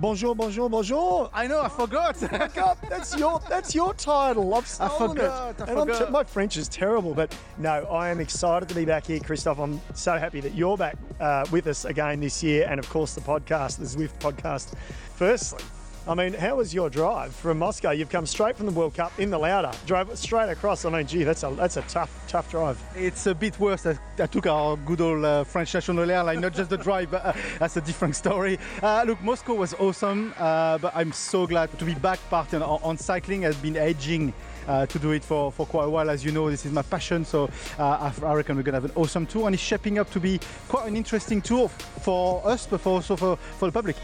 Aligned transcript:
bonjour, 0.00 0.34
bonjour, 0.34 0.68
bonjour. 0.68 1.30
I 1.32 1.46
know, 1.46 1.60
I 1.60 1.68
forgot. 1.68 2.16
That's 2.88 3.16
your 3.16 3.40
that's 3.48 3.74
your 3.74 3.94
title. 3.94 4.54
I've 4.54 4.66
stolen 4.66 5.16
forgot, 5.16 5.60
it. 5.60 5.68
I 5.68 5.72
And 5.72 5.90
I'm 5.90 6.12
my 6.12 6.24
French 6.24 6.56
is 6.56 6.68
terrible, 6.68 7.14
but 7.14 7.34
no, 7.58 7.84
I 7.86 8.08
am 8.08 8.20
excited 8.20 8.68
to 8.68 8.74
be 8.74 8.84
back 8.84 9.06
here, 9.06 9.20
Christoph. 9.20 9.58
I'm 9.58 9.80
so 9.94 10.16
happy 10.18 10.40
that 10.40 10.54
you're 10.54 10.76
back 10.76 10.96
uh, 11.20 11.44
with 11.52 11.66
us 11.66 11.84
again 11.84 12.20
this 12.20 12.42
year, 12.42 12.66
and 12.68 12.78
of 12.80 12.88
course 12.88 13.14
the 13.14 13.20
podcast, 13.20 13.78
the 13.78 13.84
Zwift 13.84 14.18
podcast. 14.18 14.74
Firstly, 15.14 15.62
I 16.08 16.14
mean, 16.14 16.32
how 16.32 16.56
was 16.56 16.72
your 16.72 16.88
drive 16.88 17.34
from 17.34 17.58
Moscow? 17.58 17.90
You've 17.90 18.08
come 18.08 18.24
straight 18.24 18.56
from 18.56 18.66
the 18.66 18.72
World 18.72 18.94
Cup 18.94 19.12
in 19.18 19.28
the 19.28 19.38
Lauda, 19.38 19.74
drove 19.86 20.16
straight 20.18 20.48
across. 20.48 20.84
I 20.84 20.90
mean, 20.90 21.06
gee, 21.06 21.24
that's 21.24 21.42
a 21.42 21.50
that's 21.50 21.76
a 21.76 21.82
tough 21.82 22.24
tough 22.26 22.50
drive. 22.50 22.82
It's 22.96 23.26
a 23.26 23.34
bit 23.34 23.60
worse. 23.60 23.84
I, 23.86 23.98
I 24.18 24.26
took 24.26 24.46
our 24.46 24.78
good 24.78 25.02
old 25.02 25.24
uh, 25.24 25.44
French 25.44 25.74
national 25.74 26.10
airline, 26.10 26.40
not 26.40 26.54
just 26.54 26.70
the 26.70 26.78
drive, 26.78 27.10
but 27.10 27.24
uh, 27.24 27.32
that's 27.58 27.76
a 27.76 27.82
different 27.82 28.16
story. 28.16 28.58
Uh, 28.82 29.04
look, 29.06 29.20
Moscow 29.22 29.54
was 29.54 29.74
awesome, 29.74 30.32
uh, 30.38 30.78
but 30.78 30.92
I'm 30.96 31.12
so 31.12 31.46
glad 31.46 31.78
to 31.78 31.84
be 31.84 31.94
back 31.94 32.18
partying 32.30 32.66
on, 32.66 32.80
on 32.82 32.96
cycling. 32.96 33.44
I've 33.44 33.60
been 33.60 33.76
edging 33.76 34.32
uh, 34.66 34.86
to 34.86 34.98
do 34.98 35.10
it 35.10 35.22
for, 35.22 35.52
for 35.52 35.66
quite 35.66 35.84
a 35.84 35.90
while. 35.90 36.08
As 36.08 36.24
you 36.24 36.32
know, 36.32 36.50
this 36.50 36.64
is 36.64 36.72
my 36.72 36.82
passion, 36.82 37.26
so 37.26 37.50
uh, 37.78 38.10
I, 38.22 38.26
I 38.26 38.34
reckon 38.34 38.56
we're 38.56 38.62
going 38.62 38.72
to 38.72 38.80
have 38.80 38.84
an 38.86 38.96
awesome 38.96 39.26
tour, 39.26 39.46
and 39.46 39.54
it's 39.54 39.62
shaping 39.62 39.98
up 39.98 40.10
to 40.12 40.20
be 40.20 40.40
quite 40.68 40.88
an 40.88 40.96
interesting 40.96 41.42
tour 41.42 41.68
for 41.68 42.46
us, 42.48 42.66
but 42.66 42.86
also 42.86 43.16
for, 43.16 43.36
for 43.36 43.66
the 43.66 43.72
public. 43.72 43.96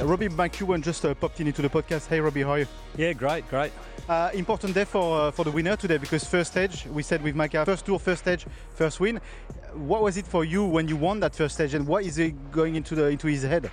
Robbie 0.00 0.28
McEwen 0.28 0.82
just 0.82 1.04
uh, 1.04 1.14
popped 1.14 1.40
in 1.40 1.46
into 1.46 1.62
the 1.62 1.68
podcast. 1.68 2.08
Hey, 2.08 2.20
Robbie, 2.20 2.42
how 2.42 2.50
are 2.50 2.58
you? 2.60 2.66
Yeah, 2.96 3.12
great, 3.12 3.48
great. 3.48 3.72
Uh, 4.08 4.30
important 4.34 4.74
day 4.74 4.84
for 4.84 5.20
uh, 5.20 5.30
for 5.30 5.44
the 5.44 5.50
winner 5.50 5.76
today 5.76 5.98
because 5.98 6.24
first 6.24 6.52
stage 6.52 6.86
we 6.86 7.02
said 7.02 7.22
with 7.22 7.36
Micah 7.36 7.64
first 7.64 7.86
tour 7.86 7.98
first 7.98 8.22
stage 8.22 8.46
first 8.74 8.98
win. 9.00 9.20
What 9.74 10.02
was 10.02 10.16
it 10.16 10.26
for 10.26 10.44
you 10.44 10.64
when 10.64 10.88
you 10.88 10.96
won 10.96 11.20
that 11.20 11.34
first 11.34 11.54
stage 11.54 11.74
and 11.74 11.86
what 11.86 12.04
is 12.04 12.18
it 12.18 12.50
going 12.50 12.74
into 12.74 12.94
the 12.94 13.06
into 13.08 13.28
his 13.28 13.42
head? 13.42 13.70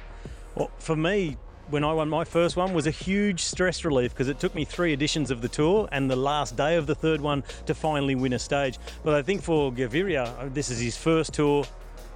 Well, 0.56 0.70
for 0.78 0.96
me, 0.96 1.38
when 1.70 1.84
I 1.84 1.94
won 1.94 2.10
my 2.10 2.26
first 2.26 2.58
one 2.58 2.74
was 2.74 2.86
a 2.86 2.92
huge 2.92 3.42
stress 3.42 3.86
relief 3.86 4.12
because 4.12 4.28
it 4.28 4.40
took 4.40 4.54
me 4.54 4.66
three 4.66 4.94
editions 4.94 5.32
of 5.32 5.42
the 5.42 5.50
tour 5.50 5.88
and 5.92 6.12
the 6.12 6.16
last 6.16 6.56
day 6.56 6.76
of 6.76 6.86
the 6.86 6.96
third 6.96 7.22
one 7.22 7.44
to 7.66 7.74
finally 7.74 8.16
win 8.16 8.34
a 8.34 8.40
stage. 8.40 8.78
But 9.04 9.14
I 9.14 9.22
think 9.22 9.42
for 9.42 9.72
Gaviria, 9.72 10.38
uh, 10.38 10.50
this 10.50 10.70
is 10.70 10.80
his 10.80 10.98
first 10.98 11.34
tour, 11.34 11.66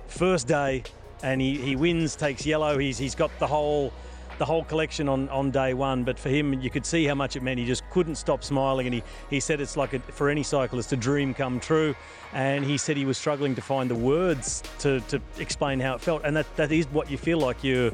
first 0.08 0.48
day, 0.48 0.84
and 1.24 1.42
he, 1.42 1.58
he 1.58 1.76
wins, 1.76 2.16
takes 2.16 2.46
yellow. 2.46 2.78
He's 2.78 2.98
he's 2.98 3.16
got 3.16 3.32
the 3.40 3.48
whole 3.48 3.92
the 4.38 4.46
whole 4.46 4.64
collection 4.64 5.08
on, 5.08 5.30
on 5.30 5.52
day 5.52 5.74
one. 5.74 6.04
But 6.04 6.20
for 6.20 6.30
him, 6.30 6.54
you 6.62 6.70
could 6.70 6.86
see 6.86 7.06
how 7.06 7.16
much 7.16 7.36
it 7.36 7.44
meant. 7.44 7.60
He 7.60 7.66
just 7.66 7.88
couldn't 7.90 8.16
stop 8.16 8.44
smiling, 8.44 8.88
and 8.88 8.94
he, 8.94 9.04
he 9.30 9.40
said 9.40 9.62
it's 9.62 9.78
like 9.78 9.94
a, 9.94 10.00
for 10.00 10.30
any 10.30 10.44
cyclist 10.44 10.92
a 10.92 10.96
dream 10.96 11.34
come 11.34 11.60
true. 11.60 11.96
And 12.34 12.66
he 12.66 12.78
said 12.78 12.98
he 12.98 13.06
was 13.06 13.18
struggling 13.18 13.56
to 13.56 13.62
find 13.62 13.90
the 13.90 13.96
words 13.96 14.64
to, 14.80 15.02
to 15.02 15.22
explain 15.38 15.80
how 15.80 15.96
it 15.96 16.02
felt, 16.02 16.24
and 16.24 16.36
that, 16.36 16.48
that 16.56 16.72
is 16.72 16.88
what 16.88 17.12
you 17.12 17.18
feel 17.18 17.38
like 17.38 17.64
you're 17.64 17.92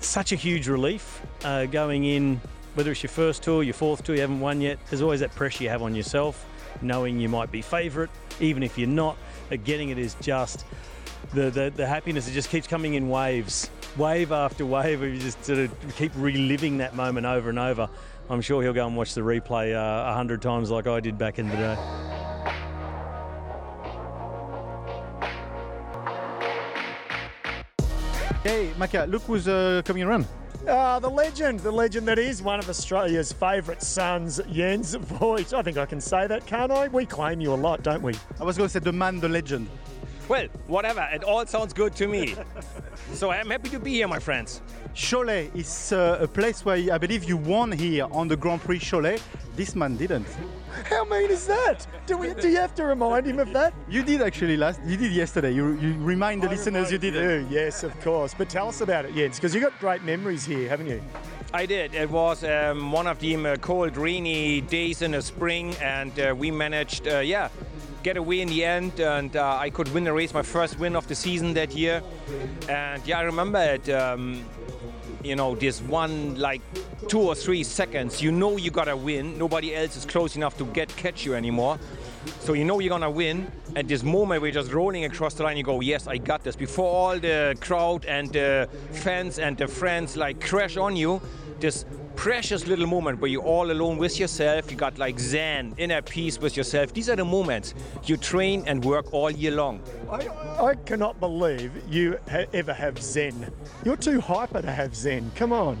such 0.00 0.30
a 0.30 0.36
huge 0.36 0.68
relief 0.68 1.20
uh, 1.44 1.66
going 1.66 2.04
in, 2.04 2.40
whether 2.74 2.92
it's 2.92 3.02
your 3.02 3.10
first 3.10 3.42
tour, 3.42 3.64
your 3.64 3.74
fourth 3.74 4.04
tour, 4.04 4.14
you 4.14 4.20
haven't 4.20 4.38
won 4.38 4.60
yet. 4.60 4.78
There's 4.88 5.02
always 5.02 5.20
that 5.20 5.34
pressure 5.34 5.64
you 5.64 5.70
have 5.70 5.82
on 5.82 5.94
yourself, 5.94 6.46
knowing 6.82 7.18
you 7.18 7.28
might 7.28 7.50
be 7.50 7.62
favourite, 7.62 8.10
even 8.38 8.62
if 8.62 8.78
you're 8.78 8.88
not. 8.88 9.16
But 9.48 9.64
getting 9.64 9.88
it 9.88 9.98
is 9.98 10.14
just 10.20 10.64
the, 11.34 11.50
the, 11.50 11.72
the 11.74 11.86
happiness. 11.86 12.28
It 12.28 12.32
just 12.32 12.50
keeps 12.50 12.66
coming 12.66 12.94
in 12.94 13.08
waves, 13.08 13.70
wave 13.96 14.32
after 14.32 14.64
wave. 14.64 15.00
Where 15.00 15.08
you 15.08 15.18
just 15.18 15.44
sort 15.44 15.58
of 15.58 15.96
keep 15.96 16.12
reliving 16.16 16.78
that 16.78 16.94
moment 16.94 17.26
over 17.26 17.48
and 17.50 17.58
over. 17.58 17.88
I'm 18.30 18.40
sure 18.40 18.62
he'll 18.62 18.72
go 18.72 18.86
and 18.86 18.96
watch 18.96 19.14
the 19.14 19.22
replay 19.22 19.74
uh, 19.74 20.10
a 20.10 20.14
hundred 20.14 20.42
times 20.42 20.70
like 20.70 20.86
I 20.86 21.00
did 21.00 21.16
back 21.16 21.38
in 21.38 21.48
the 21.48 21.56
day. 21.56 21.76
Hey, 28.42 28.72
Micah, 28.78 29.06
look 29.08 29.22
who's 29.22 29.48
uh, 29.48 29.82
coming 29.84 30.02
around. 30.02 30.26
Ah, 30.68 30.98
the 30.98 31.08
legend, 31.08 31.60
the 31.60 31.70
legend 31.70 32.06
that 32.08 32.18
is 32.18 32.42
one 32.42 32.58
of 32.58 32.68
Australia's 32.68 33.32
favourite 33.32 33.82
sons, 33.82 34.40
Jens 34.50 34.94
Voigt. 34.94 35.54
I 35.54 35.62
think 35.62 35.78
I 35.78 35.86
can 35.86 36.00
say 36.00 36.26
that, 36.26 36.46
can't 36.46 36.70
I? 36.70 36.88
We 36.88 37.06
claim 37.06 37.40
you 37.40 37.54
a 37.54 37.56
lot, 37.56 37.82
don't 37.82 38.02
we? 38.02 38.14
I 38.38 38.44
was 38.44 38.56
going 38.56 38.68
to 38.68 38.72
say 38.72 38.78
the 38.80 38.92
man, 38.92 39.20
the 39.20 39.28
legend. 39.28 39.68
Well, 40.28 40.46
whatever. 40.66 41.08
It 41.10 41.24
all 41.24 41.46
sounds 41.46 41.72
good 41.72 41.96
to 41.96 42.06
me. 42.06 42.34
so 43.14 43.30
I'm 43.30 43.48
happy 43.48 43.70
to 43.70 43.80
be 43.80 43.92
here, 43.92 44.08
my 44.08 44.18
friends. 44.18 44.60
Cholet 44.94 45.54
is 45.56 45.92
uh, 45.92 46.18
a 46.20 46.28
place 46.28 46.64
where 46.64 46.92
I 46.92 46.98
believe 46.98 47.24
you 47.24 47.38
won 47.38 47.72
here 47.72 48.06
on 48.10 48.28
the 48.28 48.36
Grand 48.36 48.60
Prix 48.60 48.80
Cholet. 48.80 49.22
This 49.56 49.74
man 49.74 49.96
didn't. 49.96 50.26
How 50.84 51.04
mean 51.06 51.30
is 51.30 51.46
that? 51.46 51.86
Do 52.06 52.18
we? 52.18 52.34
Do 52.34 52.48
you 52.48 52.56
have 52.56 52.74
to 52.74 52.84
remind 52.84 53.26
him 53.26 53.38
of 53.38 53.52
that? 53.54 53.72
You 53.88 54.02
did 54.02 54.20
actually 54.20 54.56
last. 54.56 54.80
You 54.84 54.96
did 54.98 55.12
yesterday. 55.12 55.52
You, 55.52 55.72
you 55.78 55.94
remind 55.98 56.42
the 56.42 56.48
listeners 56.48 56.92
you 56.92 56.98
did 56.98 57.16
it. 57.16 57.46
yes, 57.50 57.82
of 57.82 57.98
course. 58.00 58.34
But 58.36 58.50
tell 58.50 58.68
us 58.68 58.82
about 58.82 59.06
it, 59.06 59.14
Jens, 59.14 59.36
because 59.36 59.54
you've 59.54 59.64
got 59.64 59.78
great 59.80 60.04
memories 60.04 60.44
here, 60.44 60.68
haven't 60.68 60.88
you? 60.88 61.02
I 61.54 61.64
did. 61.64 61.94
It 61.94 62.10
was 62.10 62.44
um, 62.44 62.92
one 62.92 63.06
of 63.06 63.18
the 63.18 63.34
um, 63.34 63.56
cold, 63.56 63.96
rainy 63.96 64.60
days 64.60 65.00
in 65.00 65.12
the 65.12 65.22
spring, 65.22 65.74
and 65.76 66.12
uh, 66.20 66.34
we 66.36 66.50
managed, 66.50 67.08
uh, 67.08 67.20
yeah, 67.20 67.48
get 68.08 68.16
away 68.16 68.40
in 68.40 68.48
the 68.48 68.64
end, 68.64 69.00
and 69.00 69.36
uh, 69.36 69.58
I 69.66 69.68
could 69.68 69.88
win 69.92 70.04
the 70.04 70.14
race, 70.14 70.32
my 70.32 70.42
first 70.42 70.78
win 70.78 70.96
of 70.96 71.06
the 71.08 71.14
season 71.14 71.52
that 71.52 71.74
year. 71.74 72.02
And 72.66 73.06
yeah, 73.06 73.18
I 73.18 73.22
remember 73.22 73.62
it. 73.74 73.86
Um, 73.90 74.46
you 75.22 75.36
know, 75.36 75.54
this 75.54 75.82
one 75.82 76.34
like 76.36 76.62
two 77.06 77.20
or 77.20 77.34
three 77.34 77.62
seconds, 77.62 78.22
you 78.22 78.32
know 78.32 78.56
you 78.56 78.70
gotta 78.70 78.96
win. 78.96 79.36
Nobody 79.36 79.74
else 79.74 79.94
is 79.98 80.06
close 80.06 80.36
enough 80.36 80.56
to 80.56 80.64
get 80.78 80.88
catch 80.96 81.26
you 81.26 81.34
anymore. 81.34 81.78
So 82.40 82.54
you 82.54 82.64
know 82.64 82.78
you're 82.80 82.96
gonna 82.98 83.10
win. 83.10 83.52
At 83.76 83.88
this 83.88 84.02
moment, 84.02 84.40
we're 84.40 84.58
just 84.60 84.72
rolling 84.72 85.04
across 85.04 85.34
the 85.34 85.42
line. 85.42 85.58
You 85.58 85.64
go, 85.64 85.80
yes, 85.80 86.06
I 86.06 86.16
got 86.16 86.42
this. 86.44 86.56
Before 86.56 86.90
all 86.90 87.18
the 87.18 87.56
crowd 87.60 88.06
and 88.06 88.32
the 88.32 88.70
fans 89.04 89.38
and 89.38 89.54
the 89.58 89.68
friends 89.68 90.16
like 90.16 90.40
crash 90.40 90.78
on 90.78 90.96
you, 90.96 91.20
this 91.60 91.84
precious 92.16 92.66
little 92.66 92.86
moment 92.86 93.20
where 93.20 93.30
you're 93.30 93.42
all 93.42 93.70
alone 93.70 93.96
with 93.96 94.18
yourself. 94.18 94.70
You 94.70 94.76
got 94.76 94.98
like 94.98 95.18
zen, 95.18 95.74
inner 95.78 96.02
peace 96.02 96.38
with 96.38 96.56
yourself. 96.56 96.92
These 96.92 97.08
are 97.08 97.16
the 97.16 97.24
moments 97.24 97.74
you 98.04 98.16
train 98.16 98.64
and 98.66 98.84
work 98.84 99.12
all 99.12 99.30
year 99.30 99.52
long. 99.52 99.80
I, 100.10 100.28
I 100.62 100.74
cannot 100.74 101.20
believe 101.20 101.70
you 101.88 102.18
ha- 102.30 102.46
ever 102.52 102.72
have 102.72 103.00
Zen. 103.00 103.52
You're 103.84 103.96
too 103.96 104.20
hyper 104.20 104.62
to 104.62 104.70
have 104.70 104.94
Zen. 104.94 105.30
Come 105.34 105.52
on. 105.52 105.78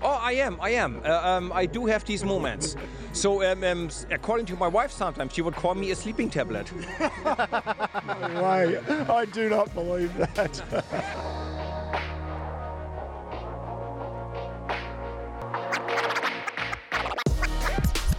Oh, 0.00 0.18
I 0.22 0.32
am. 0.32 0.58
I 0.60 0.70
am. 0.70 1.00
Uh, 1.04 1.10
um, 1.10 1.52
I 1.52 1.66
do 1.66 1.86
have 1.86 2.04
these 2.04 2.24
moments. 2.24 2.76
So, 3.12 3.42
um, 3.42 3.64
um, 3.64 3.88
according 4.10 4.46
to 4.46 4.56
my 4.56 4.68
wife, 4.68 4.92
sometimes 4.92 5.32
she 5.32 5.42
would 5.42 5.54
call 5.54 5.74
me 5.74 5.90
a 5.90 5.96
sleeping 5.96 6.30
tablet. 6.30 6.70
Way, 7.00 8.78
I 9.08 9.26
do 9.32 9.48
not 9.48 9.74
believe 9.74 10.16
that. 10.16 10.62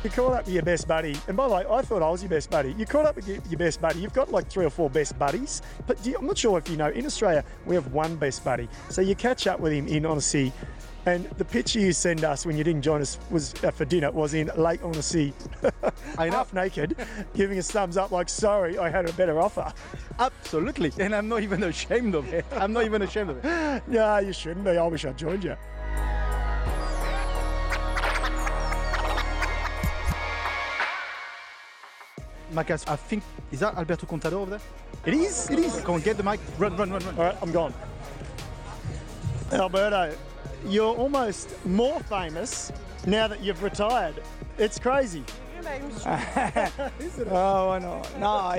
You 0.03 0.09
caught 0.09 0.31
up 0.31 0.45
with 0.45 0.53
your 0.53 0.63
best 0.63 0.87
buddy, 0.87 1.13
and 1.27 1.35
by 1.35 1.49
the 1.49 1.53
way, 1.55 1.65
I 1.69 1.81
thought 1.81 2.01
I 2.01 2.09
was 2.09 2.23
your 2.23 2.29
best 2.29 2.49
buddy. 2.49 2.71
You 2.77 2.85
caught 2.85 3.05
up 3.05 3.17
with 3.17 3.27
your, 3.27 3.37
your 3.49 3.57
best 3.59 3.81
buddy. 3.81 3.99
You've 3.99 4.13
got 4.13 4.31
like 4.31 4.49
three 4.49 4.63
or 4.65 4.69
four 4.69 4.89
best 4.89 5.19
buddies, 5.19 5.61
but 5.87 6.01
do 6.01 6.11
you- 6.11 6.17
I'm 6.17 6.25
not 6.25 6.37
sure 6.37 6.57
if 6.57 6.69
you 6.69 6.77
know. 6.77 6.87
In 6.87 7.05
Australia, 7.05 7.43
we 7.65 7.75
have 7.75 7.91
one 7.91 8.15
best 8.15 8.45
buddy, 8.45 8.69
so 8.87 9.01
you 9.01 9.13
catch 9.13 9.45
up 9.45 9.59
with 9.59 9.73
him 9.73 9.87
in 9.87 10.05
Annecy. 10.05 10.53
And 11.05 11.25
the 11.37 11.45
picture 11.45 11.79
you 11.79 11.91
send 11.91 12.23
us 12.23 12.45
when 12.45 12.55
you 12.57 12.63
didn't 12.63 12.81
join 12.81 13.01
us 13.01 13.17
was 13.29 13.53
uh, 13.63 13.71
for 13.71 13.83
dinner 13.85 14.11
was 14.11 14.33
in 14.33 14.51
Lake 14.55 14.81
Annecy, 14.83 15.33
half 16.17 16.53
naked, 16.53 16.95
giving 17.33 17.57
us 17.57 17.71
thumbs 17.71 17.97
up 17.97 18.11
like, 18.11 18.29
"Sorry, 18.29 18.77
I 18.77 18.89
had 18.89 19.09
a 19.09 19.13
better 19.13 19.39
offer." 19.39 19.73
Absolutely. 20.19 20.91
And 20.99 21.15
I'm 21.15 21.27
not 21.27 21.41
even 21.41 21.63
ashamed 21.63 22.15
of 22.15 22.31
it. 22.33 22.45
I'm 22.51 22.71
not 22.73 22.85
even 22.85 23.01
ashamed 23.01 23.31
of 23.31 23.43
it. 23.43 23.83
No, 23.87 24.17
you 24.19 24.33
shouldn't 24.33 24.65
be. 24.65 24.71
I 24.71 24.85
wish 24.87 25.03
I'd 25.05 25.17
joined 25.17 25.43
you. 25.43 25.55
Micah, 32.51 32.79
I 32.87 32.95
think, 32.95 33.23
is 33.51 33.59
that 33.59 33.75
Alberto 33.75 34.05
Contador 34.05 34.33
over 34.33 34.51
there? 34.51 34.61
It 35.05 35.13
is. 35.13 35.49
It 35.49 35.59
is. 35.59 35.81
Come 35.81 35.95
on, 35.95 36.01
get 36.01 36.17
the 36.17 36.23
mic. 36.23 36.39
Run, 36.57 36.75
run, 36.75 36.91
run, 36.91 37.03
run. 37.05 37.17
All 37.17 37.23
right, 37.25 37.37
I'm 37.41 37.51
gone. 37.51 37.73
Alberto, 39.51 40.15
you're 40.67 40.95
almost 40.95 41.65
more 41.65 41.99
famous 42.01 42.71
now 43.05 43.27
that 43.27 43.41
you've 43.41 43.63
retired. 43.63 44.21
It's 44.57 44.79
crazy. 44.79 45.23
Oh, 47.31 47.67
bueno, 47.67 48.01
no, 48.17 48.27
i 48.53 48.57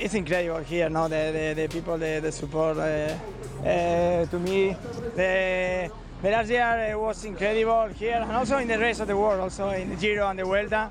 it's 0.00 0.14
incredible 0.14 0.60
here, 0.60 0.88
no, 0.90 1.06
the, 1.06 1.30
the, 1.32 1.62
the 1.62 1.68
people, 1.68 1.96
the, 1.96 2.18
the 2.20 2.32
support 2.32 2.76
uh, 2.76 3.16
uh, 3.64 4.26
to 4.26 4.38
me. 4.38 4.76
The, 5.14 5.90
the 6.22 6.30
last 6.30 6.50
year 6.50 6.94
uh, 6.94 6.98
was 6.98 7.24
incredible 7.24 7.88
here 7.88 8.20
and 8.20 8.32
also 8.32 8.58
in 8.58 8.68
the 8.68 8.78
rest 8.78 9.00
of 9.00 9.06
the 9.06 9.16
world, 9.16 9.40
also 9.40 9.70
in 9.70 9.90
the 9.90 9.96
Giro 9.96 10.28
and 10.28 10.38
the 10.38 10.44
Vuelta. 10.44 10.90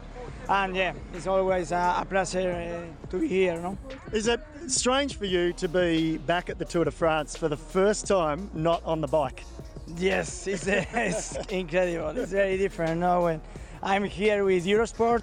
And 0.50 0.76
yeah, 0.76 0.94
it's 1.14 1.28
always 1.28 1.72
a, 1.72 1.98
a 2.00 2.06
pleasure 2.10 2.50
uh, 2.52 3.08
to 3.12 3.20
be 3.20 3.28
here, 3.28 3.62
no? 3.62 3.78
Is 4.12 4.28
it 4.28 4.42
strange 4.66 5.16
for 5.16 5.26
you 5.26 5.54
to 5.54 5.68
be 5.68 6.18
back 6.18 6.50
at 6.50 6.58
the 6.58 6.66
Tour 6.66 6.86
de 6.86 6.92
France 6.92 7.38
for 7.38 7.48
the 7.48 7.56
first 7.56 8.08
time, 8.08 8.50
not 8.56 8.84
on 8.84 9.00
the 9.00 9.08
bike? 9.08 9.44
Yes, 9.96 10.48
it's, 10.48 10.68
uh, 10.68 10.84
it's 10.94 11.36
incredible. 11.50 12.20
It's 12.20 12.32
very 12.32 12.58
different. 12.58 13.00
No, 13.00 13.22
when 13.22 13.42
I'm 13.84 14.04
here 14.06 14.44
with 14.44 14.66
Eurosport, 14.66 15.22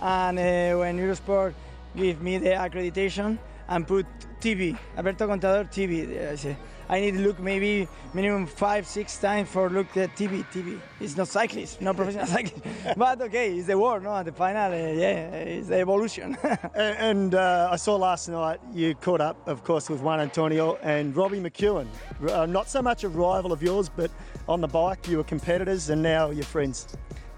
and 0.00 0.38
uh, 0.38 0.78
when 0.78 0.96
Eurosport 0.96 1.54
give 1.96 2.22
me 2.22 2.38
the 2.38 2.50
accreditation 2.50 3.36
and 3.68 3.84
put 3.84 4.06
TV, 4.40 4.78
Alberto 4.96 5.26
Contador 5.26 5.68
TV, 5.72 6.30
I 6.30 6.36
say, 6.36 6.56
I 6.90 7.00
need 7.00 7.14
to 7.14 7.20
look 7.20 7.38
maybe 7.38 7.86
minimum 8.14 8.46
five, 8.46 8.86
six 8.86 9.18
times 9.18 9.48
for 9.50 9.68
look 9.68 9.94
at 9.96 10.16
TV. 10.16 10.44
TV. 10.52 10.80
It's 11.00 11.16
not 11.16 11.28
cyclist, 11.28 11.82
not 11.82 11.96
professional 11.96 12.26
cyclist. 12.36 12.62
but 12.96 13.20
okay, 13.20 13.54
it's 13.54 13.66
the 13.66 13.76
war, 13.76 14.00
no? 14.00 14.16
At 14.16 14.24
the 14.24 14.32
final, 14.32 14.72
uh, 14.72 14.76
yeah, 14.76 15.30
it's 15.34 15.68
the 15.68 15.76
evolution. 15.76 16.36
And, 16.74 16.98
and 16.98 17.34
uh, 17.34 17.68
I 17.70 17.76
saw 17.76 17.96
last 17.96 18.28
night 18.28 18.60
you 18.72 18.94
caught 18.94 19.20
up, 19.20 19.46
of 19.48 19.64
course, 19.64 19.90
with 19.90 20.00
Juan 20.00 20.20
Antonio 20.20 20.76
and 20.82 21.14
Robbie 21.14 21.40
McEwen. 21.40 21.88
Uh, 22.28 22.46
not 22.46 22.68
so 22.68 22.80
much 22.82 23.04
a 23.04 23.08
rival 23.08 23.52
of 23.52 23.62
yours, 23.62 23.88
but 23.88 24.10
on 24.48 24.60
the 24.60 24.68
bike 24.68 25.08
you 25.08 25.18
were 25.18 25.24
competitors 25.24 25.90
and 25.90 26.02
now 26.02 26.30
you're 26.30 26.44
friends. 26.44 26.86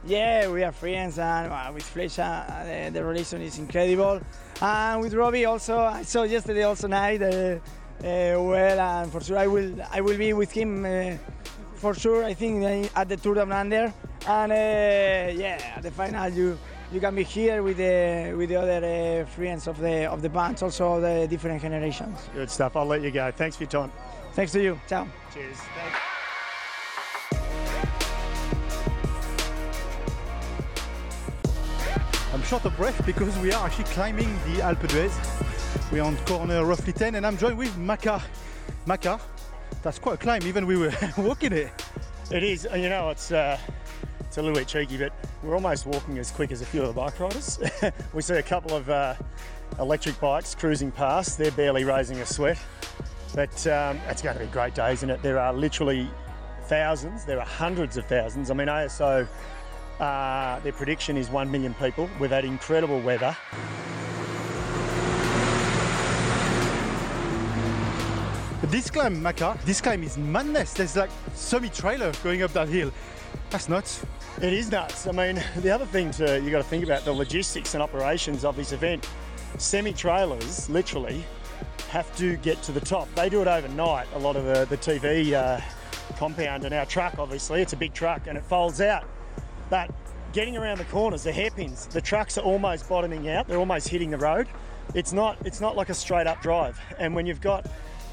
Yeah, 0.04 0.50
we 0.50 0.64
are 0.64 0.72
friends, 0.72 1.18
and 1.18 1.52
uh, 1.52 1.70
with 1.74 1.84
Flecha, 1.84 2.48
uh, 2.48 2.64
the, 2.64 2.90
the 2.90 3.04
relation 3.04 3.42
is 3.42 3.58
incredible. 3.58 4.22
And 4.62 5.02
with 5.02 5.12
Robbie 5.12 5.44
also, 5.44 5.78
I 5.78 6.02
saw 6.02 6.22
yesterday 6.22 6.62
also 6.62 6.88
night. 6.88 7.20
Uh, 8.02 8.06
uh, 8.06 8.42
well, 8.42 8.80
and 8.80 9.12
for 9.12 9.20
sure 9.20 9.38
I 9.38 9.46
will 9.46 9.74
I 9.92 10.00
will 10.00 10.16
be 10.16 10.32
with 10.32 10.52
him 10.52 10.84
uh, 10.84 11.16
for 11.74 11.94
sure. 11.94 12.24
I 12.24 12.34
think 12.34 12.64
uh, 12.64 13.00
at 13.00 13.08
the 13.08 13.16
Tour 13.16 13.34
Down 13.34 13.52
Under, 13.52 13.92
and 14.26 14.52
uh, 14.52 15.32
yeah, 15.40 15.74
at 15.76 15.82
the 15.82 15.90
final 15.90 16.28
you 16.28 16.58
you 16.92 17.00
can 17.00 17.14
be 17.14 17.24
here 17.24 17.62
with 17.62 17.76
the 17.76 18.34
with 18.36 18.48
the 18.48 18.56
other 18.56 18.84
uh, 18.84 19.26
friends 19.26 19.68
of 19.68 19.78
the 19.78 20.10
of 20.10 20.22
the 20.22 20.28
bands, 20.28 20.62
also 20.62 21.00
the 21.00 21.26
different 21.28 21.62
generations. 21.62 22.18
Good 22.34 22.50
stuff. 22.50 22.76
I'll 22.76 22.86
let 22.86 23.02
you 23.02 23.10
go. 23.10 23.30
Thanks 23.30 23.56
for 23.56 23.64
your 23.64 23.70
time. 23.70 23.92
Thanks 24.32 24.52
to 24.52 24.62
you. 24.62 24.80
Ciao. 24.88 25.06
Cheers. 25.34 25.58
I'm 25.58 26.09
short 32.50 32.64
of 32.64 32.76
breath 32.76 33.06
because 33.06 33.38
we 33.38 33.52
are 33.52 33.64
actually 33.64 33.84
climbing 33.84 34.28
the 34.42 34.60
Alpe 34.60 34.88
d'Huez. 34.88 35.92
We're 35.92 36.02
on 36.02 36.16
corner 36.26 36.64
roughly 36.64 36.92
10 36.92 37.14
and 37.14 37.24
I'm 37.24 37.38
joined 37.38 37.56
with 37.56 37.78
Maka. 37.78 38.20
Maka, 38.86 39.20
that's 39.84 40.00
quite 40.00 40.14
a 40.14 40.16
climb 40.16 40.42
even 40.42 40.66
we 40.66 40.76
were 40.76 40.92
walking 41.16 41.52
it. 41.52 41.70
It 42.32 42.42
is. 42.42 42.66
You 42.74 42.88
know, 42.88 43.10
it's 43.10 43.30
uh, 43.30 43.56
it's 44.18 44.38
a 44.38 44.42
little 44.42 44.56
bit 44.56 44.66
cheeky, 44.66 44.96
but 44.96 45.12
we're 45.44 45.54
almost 45.54 45.86
walking 45.86 46.18
as 46.18 46.32
quick 46.32 46.50
as 46.50 46.60
a 46.60 46.66
few 46.66 46.82
of 46.82 46.88
the 46.88 46.92
bike 46.92 47.20
riders. 47.20 47.60
we 48.12 48.20
see 48.20 48.34
a 48.34 48.42
couple 48.42 48.76
of 48.76 48.90
uh, 48.90 49.14
electric 49.78 50.18
bikes 50.18 50.52
cruising 50.56 50.90
past. 50.90 51.38
They're 51.38 51.52
barely 51.52 51.84
raising 51.84 52.18
a 52.18 52.26
sweat. 52.26 52.58
But 53.32 53.64
um, 53.68 54.00
it's 54.08 54.22
going 54.22 54.34
to 54.34 54.40
be 54.40 54.48
a 54.48 54.52
great 54.52 54.74
day, 54.74 54.92
isn't 54.94 55.08
it? 55.08 55.22
There 55.22 55.38
are 55.38 55.52
literally 55.52 56.10
thousands. 56.64 57.24
There 57.24 57.38
are 57.38 57.46
hundreds 57.46 57.96
of 57.96 58.06
thousands. 58.06 58.50
I 58.50 58.54
mean, 58.54 58.66
ASO. 58.66 59.28
Uh, 60.00 60.58
their 60.60 60.72
prediction 60.72 61.18
is 61.18 61.28
1 61.28 61.50
million 61.50 61.74
people. 61.74 62.08
We've 62.18 62.30
had 62.30 62.46
incredible 62.46 63.00
weather. 63.00 63.36
This 68.62 68.88
climb, 68.88 69.22
Maka, 69.22 69.58
this 69.66 69.82
climb 69.82 70.02
is 70.02 70.16
madness. 70.16 70.72
There's 70.72 70.96
like 70.96 71.10
semi-trailer 71.34 72.12
going 72.24 72.42
up 72.42 72.52
that 72.54 72.68
hill. 72.68 72.90
That's 73.50 73.68
nuts. 73.68 74.06
It 74.40 74.54
is 74.54 74.70
nuts. 74.70 75.06
I 75.06 75.12
mean, 75.12 75.42
the 75.56 75.70
other 75.70 75.84
thing 75.84 76.10
to 76.12 76.40
you 76.40 76.50
got 76.50 76.58
to 76.58 76.64
think 76.64 76.84
about 76.84 77.04
the 77.04 77.12
logistics 77.12 77.74
and 77.74 77.82
operations 77.82 78.44
of 78.44 78.56
this 78.56 78.72
event. 78.72 79.06
Semi 79.58 79.92
trailers, 79.92 80.70
literally, 80.70 81.24
have 81.90 82.14
to 82.16 82.36
get 82.36 82.62
to 82.62 82.72
the 82.72 82.80
top. 82.80 83.12
They 83.14 83.28
do 83.28 83.42
it 83.42 83.48
overnight. 83.48 84.06
A 84.14 84.18
lot 84.18 84.36
of 84.36 84.44
the 84.44 84.64
the 84.64 84.78
TV 84.78 85.32
uh, 85.32 85.60
compound 86.16 86.64
and 86.64 86.72
our 86.72 86.86
truck, 86.86 87.18
obviously, 87.18 87.60
it's 87.60 87.74
a 87.74 87.76
big 87.76 87.92
truck 87.92 88.28
and 88.28 88.38
it 88.38 88.44
folds 88.44 88.80
out. 88.80 89.04
But 89.70 89.90
getting 90.32 90.56
around 90.56 90.78
the 90.78 90.84
corners, 90.84 91.22
the 91.22 91.32
hairpins, 91.32 91.86
the 91.86 92.00
trucks 92.00 92.36
are 92.36 92.44
almost 92.44 92.88
bottoming 92.88 93.28
out. 93.28 93.48
They're 93.48 93.58
almost 93.58 93.88
hitting 93.88 94.10
the 94.10 94.18
road. 94.18 94.48
It's 94.94 95.12
not. 95.12 95.38
It's 95.46 95.60
not 95.60 95.76
like 95.76 95.88
a 95.88 95.94
straight 95.94 96.26
up 96.26 96.42
drive. 96.42 96.78
And 96.98 97.14
when 97.14 97.26
you've 97.26 97.40
got 97.40 97.66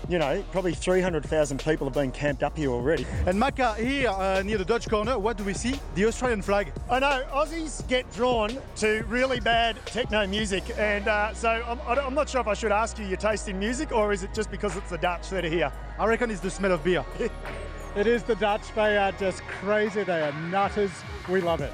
you 0.09 0.19
know, 0.19 0.44
probably 0.51 0.74
300,000 0.74 1.59
people 1.59 1.86
have 1.86 1.94
been 1.94 2.12
camped 2.12 2.44
up 2.44 2.56
here 2.56 2.69
already. 2.69 3.06
And 3.25 3.39
Maka, 3.39 3.74
here 3.75 4.09
uh, 4.09 4.42
near 4.44 4.57
the 4.57 4.65
Dutch 4.65 4.89
corner, 4.89 5.19
what 5.19 5.38
do 5.38 5.44
we 5.44 5.54
see? 5.54 5.80
The 5.95 6.06
Australian 6.06 6.42
flag. 6.42 6.71
I 6.89 7.00
know 7.00 7.24
Aussies 7.31 7.86
get 7.88 8.12
drawn 8.13 8.57
to 8.77 9.04
really 9.07 9.39
bad 9.39 9.77
techno 9.86 10.25
music, 10.27 10.63
and 10.77 11.07
uh, 11.07 11.33
so 11.33 11.50
I'm, 11.50 11.80
I'm, 12.00 12.13
not 12.13 12.30
sure 12.30 12.42
if 12.42 12.48
I 12.48 12.54
should 12.54 12.71
ask 12.71 12.98
you 12.98 13.06
your 13.06 13.18
taste 13.18 13.50
in 13.50 13.59
music, 13.59 13.92
or 13.92 14.13
is 14.13 14.24
it 14.24 14.33
just 14.33 14.50
because 14.50 14.77
it's 14.77 14.89
the 14.89 14.98
Dutch 14.98 15.30
that 15.30 15.44
are 15.44 15.50
here? 15.50 15.71
I 16.00 16.06
reckon 16.06 16.31
it's 16.31 16.42
the 16.42 16.51
smell 16.51 16.71
of 16.71 16.83
beer. 16.83 17.04
It 17.97 18.05
is 18.05 18.21
the 18.21 18.35
Dutch. 18.35 18.61
They 18.75 18.95
are 18.95 19.11
just 19.13 19.41
crazy. 19.47 20.03
They 20.03 20.21
are 20.21 20.31
nutters. 20.51 20.91
We 21.27 21.41
love 21.41 21.61
it. 21.61 21.73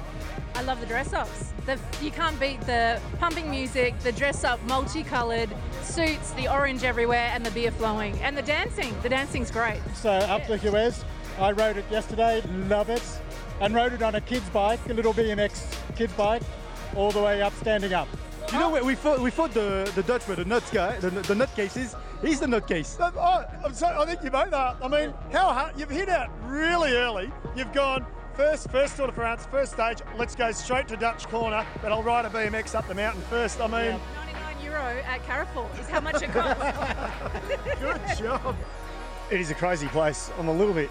I 0.54 0.62
love 0.62 0.80
the 0.80 0.86
dress 0.86 1.12
ups. 1.12 1.52
The, 1.66 1.78
you 2.00 2.10
can't 2.10 2.40
beat 2.40 2.62
the 2.62 2.98
pumping 3.18 3.50
music, 3.50 3.98
the 3.98 4.10
dress 4.10 4.42
up, 4.42 4.58
multicolored 4.62 5.50
suits, 5.82 6.30
the 6.32 6.50
orange 6.50 6.82
everywhere, 6.82 7.30
and 7.34 7.44
the 7.44 7.50
beer 7.50 7.70
flowing, 7.70 8.18
and 8.22 8.34
the 8.34 8.42
dancing. 8.42 8.94
The 9.02 9.10
dancing's 9.10 9.50
great. 9.50 9.80
So 9.94 10.12
up 10.12 10.46
the 10.46 10.56
Huez, 10.56 11.04
I 11.38 11.52
rode 11.52 11.76
it 11.76 11.84
yesterday. 11.90 12.40
Love 12.68 12.88
it. 12.88 13.02
And 13.60 13.74
rode 13.74 13.92
it 13.92 14.00
on 14.00 14.14
a 14.14 14.20
kid's 14.22 14.48
bike, 14.48 14.80
a 14.88 14.94
little 14.94 15.12
BMX 15.12 15.78
kid's 15.94 16.14
bike, 16.14 16.42
all 16.96 17.10
the 17.10 17.22
way 17.22 17.42
up, 17.42 17.52
standing 17.56 17.92
up. 17.92 18.08
You 18.50 18.60
know, 18.60 18.70
we, 18.70 18.80
we 18.80 18.94
thought 18.94 19.20
we 19.20 19.30
thought 19.30 19.52
the, 19.52 19.92
the 19.94 20.02
Dutch 20.02 20.26
were 20.26 20.36
the 20.36 20.46
nuts 20.46 20.70
guy, 20.70 20.96
the, 21.00 21.10
the 21.10 21.34
nut 21.34 21.54
cases. 21.54 21.94
He's 22.24 22.40
the 22.40 22.46
nut 22.46 22.66
case. 22.66 22.96
Oh, 22.98 23.12
oh, 23.18 23.44
I'm 23.64 23.74
sorry, 23.74 23.96
I 23.96 24.06
think 24.06 24.22
you 24.24 24.30
both 24.30 24.50
that. 24.50 24.76
I 24.82 24.88
mean, 24.88 25.12
how 25.30 25.52
hard 25.52 25.78
you've 25.78 25.90
hit 25.90 26.08
out 26.08 26.30
really 26.46 26.92
early. 26.92 27.30
You've 27.54 27.72
gone 27.72 28.06
first, 28.34 28.70
first 28.70 28.96
Tour 28.96 29.08
de 29.08 29.12
France, 29.12 29.46
first 29.50 29.72
stage. 29.72 29.98
Let's 30.16 30.34
go 30.34 30.50
straight 30.52 30.88
to 30.88 30.96
Dutch 30.96 31.28
corner, 31.28 31.66
but 31.82 31.92
I'll 31.92 32.02
ride 32.02 32.24
a 32.24 32.30
BMX 32.30 32.74
up 32.74 32.88
the 32.88 32.94
mountain 32.94 33.22
first. 33.22 33.60
I 33.60 33.66
mean, 33.66 34.00
99 34.26 34.64
euro 34.64 35.02
at 35.06 35.24
Carrefour 35.26 35.68
is 35.78 35.88
how 35.88 36.00
much 36.00 36.22
it 36.22 36.32
costs. 36.32 36.62
good 37.80 38.00
job. 38.18 38.56
It 39.30 39.40
is 39.40 39.50
a 39.50 39.54
crazy 39.54 39.88
place. 39.88 40.30
I'm 40.38 40.48
a 40.48 40.52
little 40.52 40.74
bit 40.74 40.90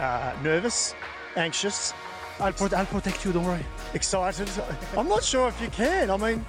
uh, 0.00 0.32
nervous, 0.42 0.94
anxious, 1.36 1.92
I'll, 2.40 2.52
pro- 2.52 2.76
I'll 2.76 2.86
protect 2.86 3.24
you, 3.24 3.32
don't 3.32 3.44
worry. 3.44 3.64
excited. 3.92 4.50
I'm 4.96 5.08
not 5.08 5.22
sure 5.22 5.48
if 5.48 5.60
you 5.60 5.68
can. 5.68 6.10
I 6.10 6.16
mean, 6.16 6.44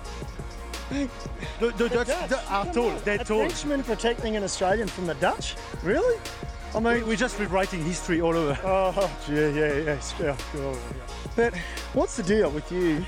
The, 0.90 1.10
the 1.60 1.90
Dutch 1.90 2.08
Dutch, 2.08 2.30
the- 2.30 2.44
are 2.50 2.66
tall. 2.74 2.92
They're 3.04 3.20
a. 3.22 3.26
Frenchman 3.26 3.84
protecting 3.84 4.36
an 4.36 4.44
Australian 4.44 4.88
from 4.88 5.08
the 5.08 5.16
Dutch? 5.16 5.56
Really? 5.84 6.20
I 6.74 6.80
mean, 6.80 7.08
We're 7.08 7.16
just 7.16 7.40
rewriting 7.40 7.84
history 7.84 8.22
all 8.22 8.36
over. 8.36 8.58
oh, 8.64 9.18
yeah, 9.30 9.48
yeah, 9.50 9.74
yes, 9.78 10.14
yeah, 10.22 10.36
cool. 10.52 10.78
But 11.36 11.56
what's 11.94 12.18
the 12.18 12.24
deal 12.24 12.50
with 12.52 12.70
you 12.72 13.06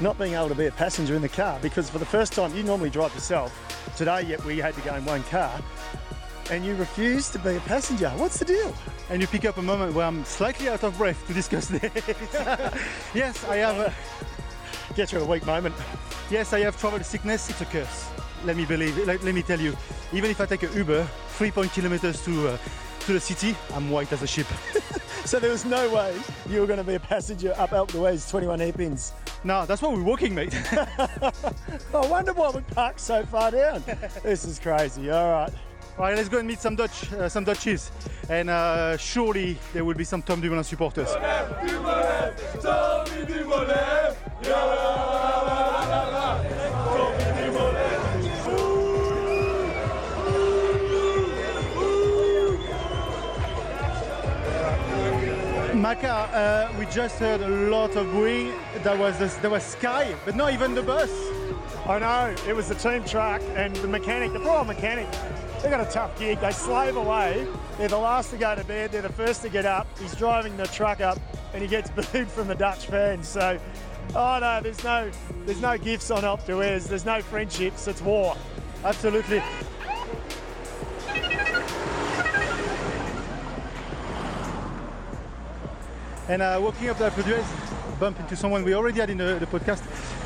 not 0.00 0.18
being 0.18 0.34
able 0.34 0.48
to 0.48 0.54
be 0.54 0.66
a 0.66 0.72
passenger 0.72 1.14
in 1.14 1.22
the 1.22 1.28
car? 1.28 1.58
Because 1.62 1.88
for 1.88 1.98
the 1.98 2.04
first 2.06 2.32
time, 2.34 2.54
you 2.54 2.62
normally 2.62 2.90
drive 2.90 3.14
yourself. 3.14 3.52
Today, 3.96 4.22
yet 4.22 4.44
we 4.44 4.58
had 4.58 4.74
to 4.74 4.80
go 4.82 4.94
in 4.94 5.04
one 5.06 5.22
car, 5.24 5.58
and 6.50 6.64
you 6.64 6.74
refused 6.76 7.32
to 7.32 7.38
be 7.38 7.56
a 7.56 7.60
passenger. 7.60 8.10
What's 8.16 8.38
the 8.38 8.44
deal? 8.44 8.74
And 9.08 9.22
you 9.22 9.26
pick 9.28 9.44
up 9.46 9.56
a 9.56 9.62
moment 9.62 9.94
where 9.94 10.04
I'm 10.06 10.24
slightly 10.26 10.68
out 10.68 10.82
of 10.82 10.96
breath 10.98 11.26
to 11.28 11.32
discuss 11.32 11.66
this. 11.68 11.90
yes, 13.14 13.42
I 13.48 13.56
have. 13.56 13.76
A, 13.78 13.94
Get 14.94 15.12
you 15.12 15.20
a 15.20 15.24
weak 15.24 15.44
moment. 15.46 15.74
Yes, 16.30 16.52
I 16.52 16.60
have 16.60 16.78
travel 16.78 17.02
sickness. 17.02 17.50
It's 17.50 17.60
a 17.60 17.66
curse. 17.66 18.08
Let 18.44 18.56
me 18.56 18.64
believe. 18.64 18.96
Let, 19.06 19.22
let 19.22 19.34
me 19.34 19.42
tell 19.42 19.60
you. 19.60 19.76
Even 20.12 20.30
if 20.30 20.40
I 20.40 20.46
take 20.46 20.62
a 20.62 20.72
Uber, 20.76 21.04
three 21.30 21.50
point 21.50 21.72
kilometers 21.72 22.24
to 22.24 22.48
uh, 22.48 22.58
to 23.00 23.12
the 23.12 23.20
city, 23.20 23.56
I'm 23.74 23.90
white 23.90 24.12
as 24.12 24.22
a 24.22 24.26
sheep. 24.26 24.46
So 25.26 25.40
there 25.40 25.50
was 25.50 25.64
no 25.64 25.92
way 25.92 26.16
you 26.48 26.60
were 26.60 26.68
going 26.68 26.78
to 26.78 26.84
be 26.84 26.94
a 26.94 27.00
passenger 27.00 27.52
up 27.58 27.70
Alpe 27.70 27.90
d'Huez 27.90 28.30
21 28.30 28.60
hairpins. 28.60 29.12
no, 29.42 29.66
that's 29.66 29.82
why 29.82 29.92
we're 29.92 30.00
walking, 30.04 30.32
mate. 30.36 30.54
I 30.72 31.32
wonder 31.92 32.32
why 32.32 32.50
we 32.50 32.60
parked 32.60 33.00
so 33.00 33.24
far 33.26 33.50
down. 33.50 33.82
this 34.22 34.44
is 34.44 34.60
crazy. 34.60 35.10
All 35.10 35.32
right. 35.32 35.52
All 35.98 36.04
right, 36.04 36.16
let's 36.16 36.28
go 36.28 36.38
and 36.38 36.46
meet 36.46 36.60
some 36.60 36.76
Dutch, 36.76 37.12
uh, 37.14 37.28
some 37.28 37.42
Dutchies, 37.42 37.90
and 38.28 38.50
uh, 38.50 38.96
surely 38.98 39.58
there 39.72 39.84
will 39.84 39.94
be 39.94 40.04
some 40.04 40.22
Tom 40.22 40.40
Dumoulin 40.40 40.62
supporters. 40.62 41.08
Maka, 55.86 56.08
uh, 56.08 56.78
we 56.80 56.86
just 56.86 57.20
heard 57.20 57.40
a 57.42 57.48
lot 57.48 57.94
of 57.94 58.10
booing. 58.10 58.52
There 58.82 58.96
was 58.96 59.16
this, 59.20 59.36
there 59.36 59.50
was 59.50 59.62
Sky, 59.62 60.16
but 60.24 60.34
not 60.34 60.52
even 60.52 60.74
the 60.74 60.82
bus. 60.82 61.12
I 61.86 62.00
know, 62.00 62.34
it 62.48 62.56
was 62.56 62.68
the 62.68 62.74
team 62.74 63.04
truck 63.04 63.40
and 63.54 63.72
the 63.76 63.86
mechanic, 63.86 64.32
the 64.32 64.40
poor 64.40 64.64
mechanic. 64.64 65.06
They 65.62 65.70
got 65.70 65.80
a 65.80 65.88
tough 65.88 66.18
gig. 66.18 66.40
They 66.40 66.50
slave 66.50 66.96
away. 66.96 67.46
They're 67.78 67.86
the 67.86 67.98
last 67.98 68.30
to 68.30 68.36
go 68.36 68.56
to 68.56 68.64
bed. 68.64 68.90
They're 68.90 69.00
the 69.00 69.12
first 69.12 69.42
to 69.42 69.48
get 69.48 69.64
up. 69.64 69.86
He's 70.00 70.16
driving 70.16 70.56
the 70.56 70.66
truck 70.66 71.00
up, 71.00 71.20
and 71.54 71.62
he 71.62 71.68
gets 71.68 71.88
booed 72.10 72.26
from 72.26 72.48
the 72.48 72.56
Dutch 72.56 72.86
fans. 72.86 73.28
So, 73.28 73.56
oh 74.16 74.38
no, 74.40 74.60
there's 74.60 74.82
no, 74.82 75.08
there's 75.44 75.60
no 75.60 75.78
gifts 75.78 76.10
on 76.10 76.22
d'Huez. 76.22 76.88
There's 76.88 77.06
no 77.06 77.22
friendships. 77.22 77.86
It's 77.86 78.02
war. 78.02 78.36
Absolutely. 78.82 79.40
And 86.28 86.42
uh, 86.42 86.58
walking 86.60 86.88
up 86.88 86.98
the 86.98 87.10
Alpe 87.10 87.98
bump 88.00 88.18
into 88.20 88.36
someone 88.36 88.64
we 88.64 88.74
already 88.74 89.00
had 89.00 89.10
in 89.10 89.18
the, 89.18 89.38
the 89.38 89.46
podcast. 89.46 89.82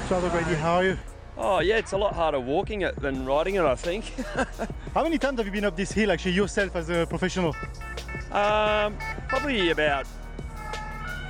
Charles 0.09 0.25
O'Grady, 0.25 0.54
how 0.54 0.76
are 0.76 0.85
you? 0.85 0.99
Oh 1.37 1.61
yeah, 1.61 1.76
it's 1.76 1.92
a 1.92 1.97
lot 1.97 2.14
harder 2.14 2.40
walking 2.40 2.83
it 2.83 2.97
than 3.00 3.25
riding 3.25 3.54
it. 3.54 3.62
I 3.62 3.75
think. 3.75 4.12
How 4.95 5.02
many 5.04 5.16
times 5.19 5.38
have 5.38 5.47
you 5.47 5.52
been 5.52 5.64
up 5.64 5.76
this 5.76 5.92
hill 5.92 6.11
actually 6.11 6.33
yourself 6.33 6.75
as 6.76 6.90
a 6.90 7.07
professional? 7.07 7.54
Um, 8.33 8.97
probably 9.28 9.71
about 9.71 10.07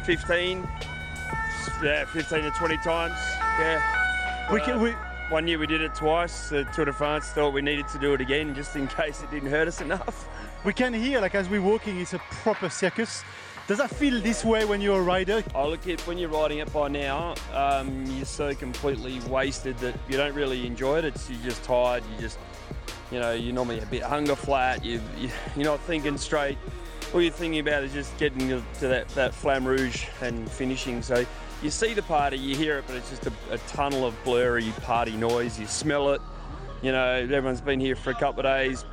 15, 0.05 0.67
yeah, 1.83 2.05
15 2.07 2.43
to 2.43 2.51
20 2.51 2.77
times. 2.79 3.15
Yeah. 3.61 4.49
We 4.53 4.61
Uh, 4.61 4.65
can, 4.65 4.81
we, 4.81 4.91
One 5.29 5.47
year 5.47 5.59
we 5.59 5.67
did 5.69 5.81
it 5.81 5.95
twice. 5.95 6.49
The 6.49 6.65
Tour 6.75 6.87
de 6.87 6.93
France 6.93 7.27
thought 7.29 7.53
we 7.53 7.63
needed 7.63 7.87
to 7.89 7.99
do 7.99 8.15
it 8.15 8.21
again 8.21 8.55
just 8.55 8.75
in 8.75 8.89
case 8.99 9.23
it 9.23 9.31
didn't 9.31 9.51
hurt 9.51 9.69
us 9.69 9.81
enough. 9.81 10.27
we 10.65 10.73
can 10.73 10.93
hear 10.93 11.21
like 11.21 11.35
as 11.37 11.49
we're 11.49 11.63
walking, 11.63 12.01
it's 12.01 12.15
a 12.15 12.19
proper 12.19 12.69
circus. 12.69 13.23
Does 13.71 13.79
that 13.79 13.91
feel 13.91 14.21
this 14.21 14.45
way 14.45 14.65
when 14.65 14.81
you're 14.81 14.99
a 14.99 15.03
rider? 15.03 15.45
I 15.55 15.65
look 15.65 15.87
at 15.87 16.01
when 16.05 16.19
you're 16.19 16.29
riding 16.29 16.59
it 16.59 16.73
by 16.73 16.89
now, 16.89 17.37
um, 17.55 18.05
you're 18.17 18.25
so 18.25 18.53
completely 18.53 19.21
wasted 19.29 19.79
that 19.79 19.97
you 20.09 20.17
don't 20.17 20.35
really 20.35 20.67
enjoy 20.67 20.99
it. 20.99 21.05
It's 21.05 21.31
you're 21.31 21.41
just 21.45 21.63
tired. 21.63 22.03
You 22.13 22.21
just, 22.21 22.41
you 23.13 23.21
know, 23.21 23.33
you're 23.33 23.55
normally 23.55 23.79
a 23.79 23.87
bit 23.87 24.03
hunger 24.03 24.35
flat. 24.35 24.85
You, 24.85 25.01
you 25.17 25.31
you're 25.55 25.67
not 25.67 25.79
thinking 25.83 26.19
straight. 26.19 26.59
All 27.15 27.23
you're 27.23 27.31
thinking 27.31 27.61
about 27.61 27.85
is 27.85 27.93
just 27.93 28.19
getting 28.19 28.49
to 28.49 28.89
that 28.89 29.09
that 29.11 29.33
flamme 29.33 29.65
rouge 29.65 30.05
and 30.21 30.51
finishing. 30.51 31.01
So 31.01 31.25
you 31.63 31.71
see 31.71 31.95
the 31.95 32.03
party, 32.03 32.39
you 32.39 32.57
hear 32.57 32.79
it, 32.79 32.87
but 32.89 32.97
it's 32.97 33.11
just 33.11 33.29
a, 33.29 33.33
a 33.53 33.59
tunnel 33.69 34.05
of 34.05 34.17
blurry 34.25 34.73
party 34.83 35.17
noise. 35.17 35.61
You 35.61 35.69
smell 35.69 36.13
it. 36.13 36.21
You 36.83 36.91
know, 36.91 37.07
everyone's 37.07 37.61
been 37.61 37.79
here 37.79 37.95
for 37.95 38.11
a 38.11 38.15
couple 38.15 38.41
of 38.41 38.47
days, 38.47 38.85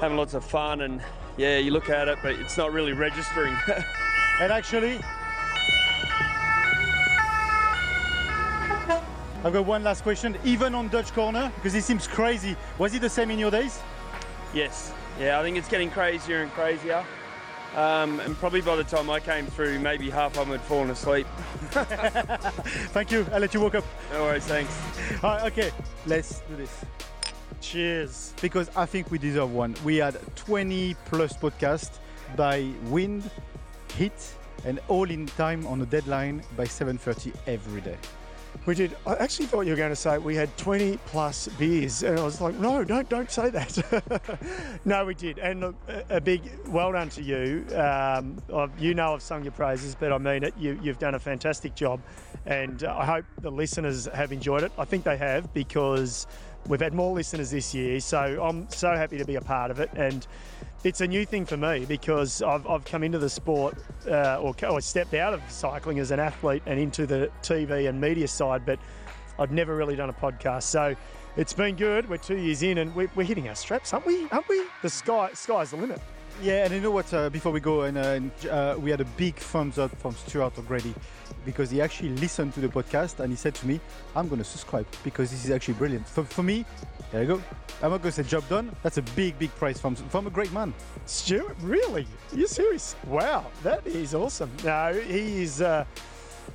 having 0.00 0.16
lots 0.16 0.32
of 0.32 0.46
fun, 0.46 0.80
and 0.80 1.02
yeah, 1.36 1.58
you 1.58 1.70
look 1.70 1.90
at 1.90 2.08
it, 2.08 2.18
but 2.22 2.32
it's 2.32 2.56
not 2.56 2.72
really 2.72 2.92
registering. 2.92 3.56
And 4.40 4.50
actually, 4.50 4.98
I've 9.44 9.52
got 9.52 9.66
one 9.66 9.84
last 9.84 10.02
question. 10.02 10.36
Even 10.42 10.74
on 10.74 10.88
Dutch 10.88 11.12
corner, 11.12 11.52
because 11.56 11.74
it 11.74 11.84
seems 11.84 12.06
crazy. 12.06 12.56
Was 12.78 12.94
it 12.94 13.02
the 13.02 13.10
same 13.10 13.30
in 13.30 13.38
your 13.38 13.50
days? 13.50 13.80
Yes, 14.54 14.92
yeah, 15.20 15.38
I 15.38 15.42
think 15.42 15.56
it's 15.56 15.68
getting 15.68 15.90
crazier 15.90 16.42
and 16.42 16.50
crazier. 16.52 17.04
Um, 17.76 18.20
and 18.20 18.36
probably 18.36 18.60
by 18.60 18.76
the 18.76 18.84
time 18.84 19.08
I 19.10 19.20
came 19.20 19.46
through, 19.46 19.78
maybe 19.78 20.10
half 20.10 20.36
of 20.36 20.46
them 20.46 20.58
had 20.58 20.60
fallen 20.62 20.90
asleep. 20.90 21.26
Thank 21.70 23.10
you. 23.10 23.26
I'll 23.32 23.40
let 23.40 23.54
you 23.54 23.60
walk 23.60 23.74
up. 23.74 23.84
No 24.12 24.24
worries, 24.24 24.44
thanks. 24.44 24.76
All 25.22 25.36
right, 25.36 25.52
okay, 25.52 25.70
let's 26.06 26.40
do 26.40 26.56
this. 26.56 26.84
Cheers. 27.62 28.34
Because 28.42 28.70
I 28.76 28.84
think 28.86 29.10
we 29.10 29.18
deserve 29.18 29.52
one. 29.52 29.74
We 29.84 29.96
had 29.96 30.18
20 30.36 30.94
plus 31.06 31.32
podcasts 31.34 31.98
by 32.36 32.68
wind, 32.88 33.30
heat, 33.96 34.12
and 34.64 34.80
all 34.88 35.08
in 35.10 35.26
time 35.26 35.66
on 35.66 35.80
a 35.80 35.86
deadline 35.86 36.42
by 36.56 36.64
7.30 36.64 37.32
every 37.46 37.80
day. 37.80 37.96
We 38.66 38.74
did. 38.74 38.94
I 39.06 39.14
actually 39.14 39.46
thought 39.46 39.62
you 39.62 39.70
were 39.70 39.76
going 39.78 39.90
to 39.90 39.96
say 39.96 40.18
we 40.18 40.36
had 40.36 40.54
20 40.58 40.98
plus 41.06 41.48
beers, 41.58 42.02
and 42.02 42.18
I 42.18 42.22
was 42.22 42.38
like, 42.40 42.54
no, 42.56 42.84
don't 42.84 43.08
don't 43.08 43.30
say 43.30 43.48
that. 43.48 44.78
no, 44.84 45.06
we 45.06 45.14
did, 45.14 45.38
and 45.38 45.60
look, 45.60 45.74
a, 46.10 46.20
big 46.20 46.42
well 46.68 46.92
done 46.92 47.08
to 47.10 47.22
you. 47.22 47.64
Um, 47.74 48.36
I've- 48.54 48.72
you 48.78 48.92
know 48.92 49.14
I've 49.14 49.22
sung 49.22 49.42
your 49.42 49.52
praises, 49.52 49.94
but 49.98 50.12
I 50.12 50.18
mean 50.18 50.44
it. 50.44 50.52
You, 50.58 50.78
you've 50.82 50.98
done 50.98 51.14
a 51.14 51.18
fantastic 51.18 51.74
job, 51.74 52.02
and 52.44 52.84
I 52.84 53.06
hope 53.06 53.24
the 53.40 53.50
listeners 53.50 54.04
have 54.12 54.32
enjoyed 54.32 54.62
it. 54.62 54.70
I 54.78 54.84
think 54.84 55.04
they 55.04 55.16
have 55.16 55.52
because 55.54 56.26
we've 56.68 56.80
had 56.80 56.94
more 56.94 57.14
listeners 57.14 57.50
this 57.50 57.74
year, 57.74 58.00
so 58.00 58.42
I'm 58.42 58.68
so 58.70 58.94
happy 58.94 59.18
to 59.18 59.24
be 59.24 59.36
a 59.36 59.40
part 59.40 59.70
of 59.70 59.80
it, 59.80 59.90
and. 59.94 60.26
It's 60.84 61.00
a 61.00 61.06
new 61.06 61.24
thing 61.24 61.46
for 61.46 61.56
me 61.56 61.84
because 61.84 62.42
I've, 62.42 62.66
I've 62.66 62.84
come 62.84 63.04
into 63.04 63.16
the 63.16 63.30
sport 63.30 63.78
uh, 64.08 64.40
or, 64.40 64.52
or 64.68 64.80
stepped 64.80 65.14
out 65.14 65.32
of 65.32 65.40
cycling 65.48 66.00
as 66.00 66.10
an 66.10 66.18
athlete 66.18 66.64
and 66.66 66.76
into 66.76 67.06
the 67.06 67.30
TV 67.40 67.88
and 67.88 68.00
media 68.00 68.26
side, 68.26 68.66
but 68.66 68.80
I'd 69.38 69.52
never 69.52 69.76
really 69.76 69.94
done 69.94 70.10
a 70.10 70.12
podcast. 70.12 70.64
So 70.64 70.96
it's 71.36 71.52
been 71.52 71.76
good. 71.76 72.08
We're 72.08 72.16
two 72.16 72.36
years 72.36 72.62
in 72.62 72.78
and 72.78 72.94
we're, 72.96 73.10
we're 73.14 73.24
hitting 73.24 73.48
our 73.48 73.54
straps, 73.54 73.92
aren't 73.92 74.06
we? 74.06 74.28
Aren't 74.30 74.48
we? 74.48 74.64
The 74.82 74.90
sky 74.90 75.30
sky's 75.34 75.70
the 75.70 75.76
limit. 75.76 76.00
Yeah, 76.40 76.64
and 76.64 76.74
you 76.74 76.80
know 76.80 76.90
what? 76.90 77.12
Uh, 77.12 77.30
before 77.30 77.52
we 77.52 77.60
go, 77.60 77.82
and, 77.82 77.96
uh, 77.98 78.00
and 78.00 78.30
uh, 78.50 78.76
we 78.78 78.90
had 78.90 79.00
a 79.00 79.04
big 79.04 79.36
thumbs 79.36 79.78
up 79.78 79.96
from 79.98 80.14
Stuart 80.14 80.58
O'Grady 80.58 80.94
because 81.44 81.70
he 81.70 81.80
actually 81.80 82.10
listened 82.10 82.54
to 82.54 82.60
the 82.60 82.68
podcast 82.68 83.20
and 83.20 83.30
he 83.30 83.36
said 83.36 83.54
to 83.56 83.66
me, 83.66 83.80
"I'm 84.16 84.28
going 84.28 84.38
to 84.38 84.44
subscribe 84.44 84.86
because 85.04 85.30
this 85.30 85.44
is 85.44 85.50
actually 85.50 85.74
brilliant." 85.74 86.08
For, 86.08 86.24
for 86.24 86.42
me, 86.42 86.64
there 87.10 87.22
you 87.22 87.28
go. 87.28 87.42
I'm 87.82 87.90
not 87.90 88.02
going 88.02 88.12
to 88.12 88.22
say 88.22 88.28
job 88.28 88.48
done. 88.48 88.74
That's 88.82 88.98
a 88.98 89.02
big, 89.02 89.38
big 89.38 89.54
praise 89.56 89.80
from 89.80 89.94
from 89.94 90.26
a 90.26 90.30
great 90.30 90.52
man. 90.52 90.74
Stuart, 91.06 91.56
really? 91.60 92.06
You 92.34 92.46
serious? 92.46 92.96
Wow, 93.06 93.46
that 93.62 93.86
is 93.86 94.14
awesome. 94.14 94.50
No, 94.64 94.92
he 94.94 95.42
is. 95.42 95.60
Uh, 95.62 95.84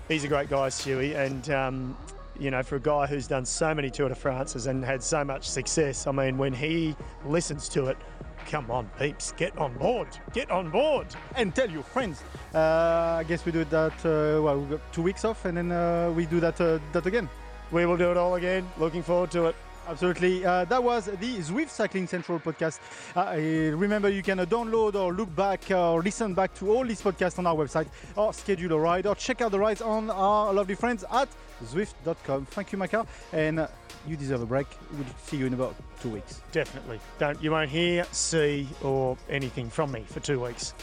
he's 0.07 0.23
a 0.23 0.27
great 0.27 0.49
guy, 0.49 0.67
Stewie, 0.67 1.15
and 1.15 1.49
um, 1.49 1.97
you 2.39 2.51
know, 2.51 2.63
for 2.63 2.75
a 2.75 2.79
guy 2.79 3.07
who's 3.07 3.27
done 3.27 3.45
so 3.45 3.73
many 3.73 3.89
Tour 3.89 4.09
de 4.09 4.15
France's 4.15 4.67
and 4.67 4.83
had 4.83 5.01
so 5.01 5.23
much 5.23 5.47
success, 5.49 6.07
I 6.07 6.11
mean, 6.11 6.37
when 6.37 6.53
he 6.53 6.95
listens 7.25 7.69
to 7.69 7.87
it, 7.87 7.97
come 8.47 8.71
on, 8.71 8.89
peeps, 8.97 9.33
get 9.33 9.55
on 9.57 9.73
board, 9.73 10.07
get 10.33 10.49
on 10.49 10.69
board. 10.69 11.07
And 11.35 11.53
tell 11.53 11.69
your 11.69 11.83
friends. 11.83 12.23
Uh, 12.53 13.17
I 13.19 13.25
guess 13.27 13.45
we 13.45 13.51
do 13.51 13.65
that. 13.65 13.93
Uh, 14.05 14.41
well, 14.41 14.59
we 14.59 14.77
got 14.77 14.93
two 14.93 15.03
weeks 15.03 15.25
off, 15.25 15.45
and 15.45 15.57
then 15.57 15.71
uh, 15.71 16.11
we 16.15 16.25
do 16.25 16.39
that 16.39 16.59
uh, 16.59 16.79
that 16.93 17.05
again. 17.05 17.29
We 17.71 17.85
will 17.85 17.97
do 17.97 18.09
it 18.11 18.17
all 18.17 18.35
again. 18.35 18.67
Looking 18.77 19.03
forward 19.03 19.31
to 19.31 19.47
it. 19.47 19.55
Absolutely. 19.87 20.45
Uh, 20.45 20.65
that 20.65 20.83
was 20.83 21.05
the 21.05 21.37
Zwift 21.37 21.69
Cycling 21.69 22.07
Central 22.07 22.39
podcast. 22.39 22.79
Uh, 23.15 23.75
remember, 23.77 24.09
you 24.09 24.21
can 24.21 24.39
uh, 24.39 24.45
download 24.45 24.95
or 24.95 25.13
look 25.13 25.33
back 25.35 25.71
or 25.71 26.01
listen 26.03 26.33
back 26.33 26.53
to 26.55 26.69
all 26.71 26.85
these 26.85 27.01
podcasts 27.01 27.39
on 27.39 27.47
our 27.47 27.55
website 27.55 27.87
or 28.15 28.33
schedule 28.33 28.73
a 28.73 28.79
ride 28.79 29.05
or 29.07 29.15
check 29.15 29.41
out 29.41 29.51
the 29.51 29.59
rides 29.59 29.81
on 29.81 30.09
our 30.09 30.53
lovely 30.53 30.75
friends 30.75 31.05
at 31.11 31.29
Zwift.com. 31.63 32.45
Thank 32.47 32.71
you, 32.73 32.77
Micah. 32.77 33.07
And 33.31 33.59
uh, 33.59 33.67
you 34.05 34.17
deserve 34.17 34.41
a 34.41 34.45
break. 34.45 34.67
We'll 34.91 35.05
see 35.23 35.37
you 35.37 35.45
in 35.45 35.53
about 35.53 35.75
two 36.01 36.09
weeks. 36.09 36.41
Definitely. 36.51 36.99
Don't 37.17 37.41
you 37.41 37.51
won't 37.51 37.69
hear, 37.69 38.05
see, 38.11 38.67
or 38.83 39.17
anything 39.29 39.69
from 39.69 39.91
me 39.91 40.03
for 40.07 40.19
two 40.19 40.43
weeks. 40.43 40.73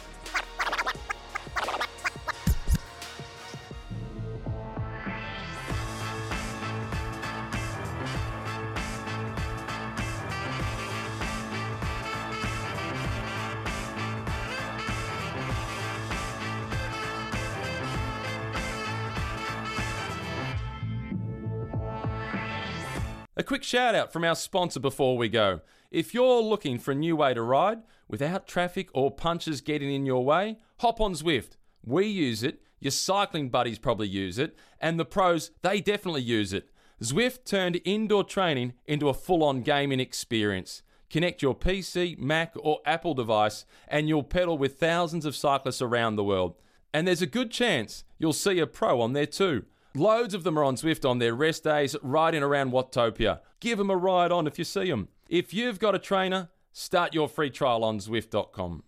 A 23.36 23.42
quick 23.42 23.64
shout 23.64 23.96
out 23.96 24.12
from 24.12 24.22
our 24.22 24.36
sponsor 24.36 24.78
before 24.78 25.18
we 25.18 25.28
go. 25.28 25.60
If 25.90 26.14
you're 26.14 26.40
looking 26.40 26.78
for 26.78 26.92
a 26.92 26.94
new 26.94 27.16
way 27.16 27.34
to 27.34 27.42
ride 27.42 27.82
without 28.06 28.46
traffic 28.46 28.88
or 28.94 29.10
punches 29.10 29.60
getting 29.60 29.92
in 29.92 30.06
your 30.06 30.24
way, 30.24 30.58
hop 30.78 31.00
on 31.00 31.14
Zwift. 31.14 31.56
We 31.84 32.06
use 32.06 32.44
it, 32.44 32.62
your 32.78 32.92
cycling 32.92 33.48
buddies 33.48 33.80
probably 33.80 34.06
use 34.06 34.38
it, 34.38 34.56
and 34.80 35.00
the 35.00 35.04
pros, 35.04 35.50
they 35.62 35.80
definitely 35.80 36.22
use 36.22 36.52
it. 36.52 36.70
Zwift 37.02 37.44
turned 37.44 37.80
indoor 37.84 38.22
training 38.22 38.74
into 38.86 39.08
a 39.08 39.14
full 39.14 39.42
on 39.42 39.62
gaming 39.62 39.98
experience. 39.98 40.84
Connect 41.10 41.42
your 41.42 41.56
PC, 41.56 42.16
Mac, 42.16 42.54
or 42.56 42.78
Apple 42.86 43.14
device, 43.14 43.66
and 43.88 44.08
you'll 44.08 44.22
pedal 44.22 44.56
with 44.56 44.78
thousands 44.78 45.24
of 45.24 45.34
cyclists 45.34 45.82
around 45.82 46.14
the 46.14 46.22
world. 46.22 46.54
And 46.92 47.08
there's 47.08 47.22
a 47.22 47.26
good 47.26 47.50
chance 47.50 48.04
you'll 48.16 48.32
see 48.32 48.60
a 48.60 48.66
pro 48.68 49.00
on 49.00 49.12
there 49.12 49.26
too. 49.26 49.64
Loads 49.96 50.34
of 50.34 50.42
them 50.42 50.58
are 50.58 50.64
on 50.64 50.74
Zwift 50.74 51.08
on 51.08 51.20
their 51.20 51.36
rest 51.36 51.62
days, 51.62 51.94
riding 52.02 52.42
around 52.42 52.72
Watopia. 52.72 53.38
Give 53.60 53.78
them 53.78 53.90
a 53.90 53.96
ride 53.96 54.32
on 54.32 54.48
if 54.48 54.58
you 54.58 54.64
see 54.64 54.90
them. 54.90 55.08
If 55.28 55.54
you've 55.54 55.78
got 55.78 55.94
a 55.94 56.00
trainer, 56.00 56.48
start 56.72 57.14
your 57.14 57.28
free 57.28 57.50
trial 57.50 57.84
on 57.84 58.00
Zwift.com. 58.00 58.82